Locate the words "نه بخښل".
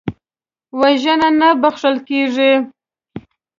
1.39-1.97